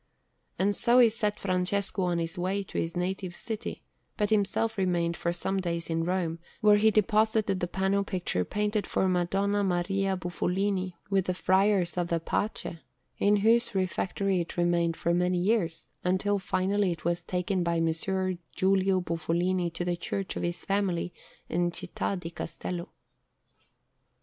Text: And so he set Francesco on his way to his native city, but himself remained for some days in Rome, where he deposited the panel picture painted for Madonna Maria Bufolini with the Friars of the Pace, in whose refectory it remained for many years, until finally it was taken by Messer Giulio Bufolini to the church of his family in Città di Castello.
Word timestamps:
And 0.57 0.75
so 0.75 0.97
he 0.97 1.09
set 1.09 1.39
Francesco 1.39 2.01
on 2.01 2.17
his 2.17 2.35
way 2.35 2.63
to 2.63 2.79
his 2.79 2.97
native 2.97 3.35
city, 3.35 3.83
but 4.17 4.31
himself 4.31 4.75
remained 4.75 5.15
for 5.15 5.31
some 5.31 5.59
days 5.59 5.91
in 5.91 6.05
Rome, 6.05 6.39
where 6.59 6.77
he 6.77 6.89
deposited 6.89 7.59
the 7.59 7.67
panel 7.67 8.03
picture 8.03 8.43
painted 8.43 8.87
for 8.87 9.07
Madonna 9.07 9.63
Maria 9.63 10.17
Bufolini 10.17 10.95
with 11.11 11.25
the 11.25 11.35
Friars 11.35 11.99
of 11.99 12.07
the 12.07 12.19
Pace, 12.19 12.77
in 13.19 13.35
whose 13.35 13.75
refectory 13.75 14.41
it 14.41 14.57
remained 14.57 14.97
for 14.97 15.13
many 15.13 15.37
years, 15.37 15.89
until 16.03 16.39
finally 16.39 16.91
it 16.91 17.05
was 17.05 17.23
taken 17.23 17.61
by 17.61 17.79
Messer 17.79 18.39
Giulio 18.55 19.01
Bufolini 19.01 19.69
to 19.75 19.85
the 19.85 19.95
church 19.97 20.35
of 20.35 20.41
his 20.41 20.65
family 20.65 21.13
in 21.47 21.69
Città 21.69 22.19
di 22.19 22.31
Castello. 22.31 22.89